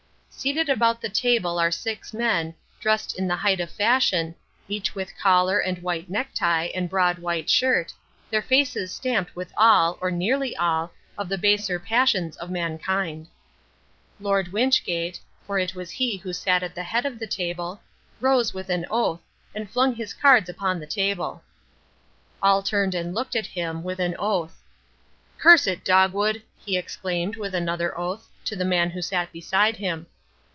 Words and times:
Seated 0.33 0.69
about 0.69 1.01
the 1.01 1.09
table 1.09 1.59
are 1.59 1.69
six 1.69 2.15
men, 2.15 2.55
dressed 2.79 3.15
in 3.19 3.27
the 3.27 3.35
height 3.35 3.59
of 3.59 3.69
fashion, 3.69 4.33
each 4.67 4.95
with 4.95 5.15
collar 5.15 5.59
and 5.59 5.77
white 5.83 6.09
necktie 6.09 6.65
and 6.73 6.89
broad 6.89 7.19
white 7.19 7.47
shirt, 7.47 7.93
their 8.31 8.41
faces 8.41 8.91
stamped 8.91 9.35
with 9.35 9.53
all, 9.55 9.99
or 10.01 10.09
nearly 10.09 10.57
all, 10.57 10.93
of 11.15 11.29
the 11.29 11.37
baser 11.37 11.77
passions 11.79 12.37
of 12.37 12.49
mankind. 12.49 13.27
Lord 14.19 14.47
Wynchgate 14.51 15.19
for 15.45 15.59
he 15.59 15.63
it 15.65 15.75
was 15.75 15.91
who 15.91 16.33
sat 16.33 16.63
at 16.63 16.73
the 16.73 16.81
head 16.83 17.05
of 17.05 17.19
the 17.19 17.27
table 17.27 17.79
rose 18.19 18.51
with 18.53 18.69
an 18.69 18.87
oath, 18.89 19.21
and 19.53 19.69
flung 19.69 19.93
his 19.93 20.11
cards 20.11 20.49
upon 20.49 20.79
the 20.79 20.87
table. 20.87 21.43
All 22.41 22.63
turned 22.63 22.95
and 22.95 23.13
looked 23.13 23.35
at 23.35 23.45
him, 23.47 23.83
with 23.83 23.99
an 23.99 24.15
oath. 24.17 24.59
"Curse 25.37 25.67
it, 25.67 25.85
Dogwood," 25.85 26.41
he 26.65 26.77
exclaimed, 26.77 27.35
with 27.35 27.53
another 27.53 27.95
oath, 27.95 28.27
to 28.45 28.55
the 28.55 28.65
man 28.65 28.89
who 28.89 29.03
sat 29.03 29.31
beside 29.31 29.75
him. 29.75 30.07